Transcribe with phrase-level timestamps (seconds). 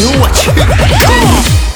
[0.00, 1.69] 呦我去！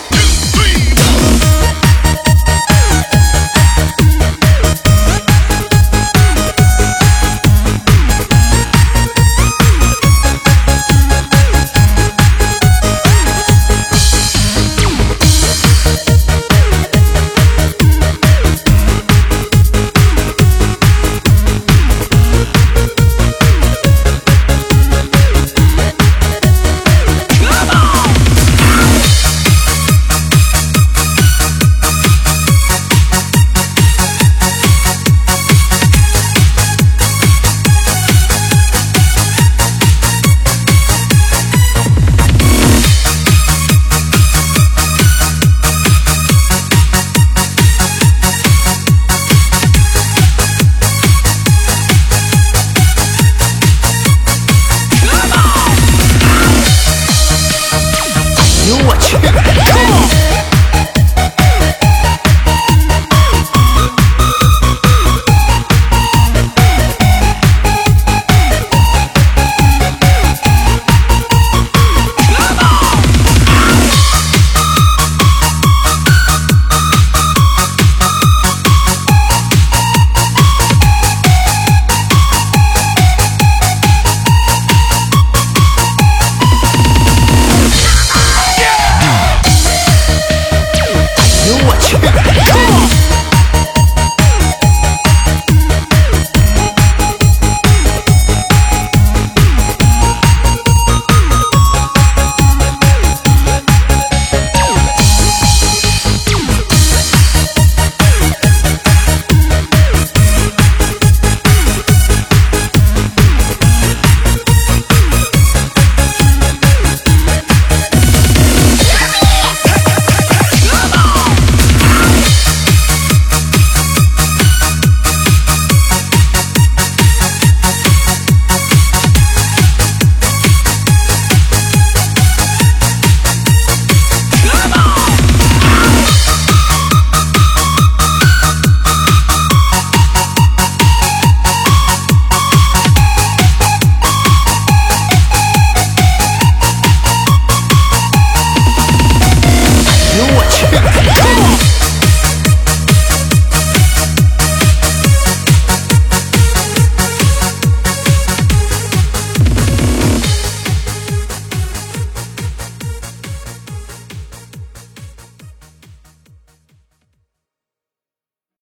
[58.66, 59.53] 呦我去！